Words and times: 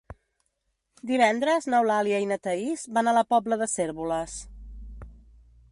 Divendres 1.11 1.67
n'Eulàlia 1.73 2.23
i 2.23 2.29
na 2.31 2.39
Thaís 2.47 2.85
van 2.97 3.11
a 3.11 3.15
la 3.19 3.25
Pobla 3.35 3.61
de 3.65 3.67
Cérvoles. 3.77 4.39